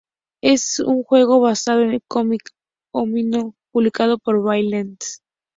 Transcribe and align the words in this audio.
Es 0.41 0.79
un 0.79 1.03
juego 1.03 1.39
basado 1.41 1.81
en 1.83 1.89
un 1.89 2.01
cómic 2.07 2.41
homónimo 2.91 3.53
publicado 3.71 4.17
por 4.17 4.41
Valiant 4.41 4.97
Comics. 4.99 5.21